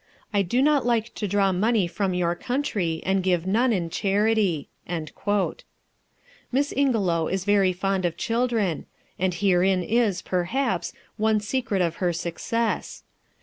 I 0.33 0.41
do 0.41 0.63
not 0.63 0.83
like 0.83 1.13
to 1.13 1.27
draw 1.27 1.51
money 1.51 1.85
from 1.85 2.15
your 2.15 2.33
country, 2.33 3.03
and 3.05 3.21
give 3.21 3.45
none 3.45 3.71
in 3.71 3.91
charity." 3.91 4.67
Miss 6.51 6.73
Ingelow 6.75 7.27
is 7.27 7.45
very 7.45 7.71
fond 7.71 8.03
of 8.05 8.17
children, 8.17 8.87
and 9.19 9.31
herein 9.35 9.83
is, 9.83 10.23
perhaps, 10.23 10.91
one 11.17 11.39
secret 11.39 11.83
of 11.83 11.97
her 11.97 12.13
success. 12.13 13.03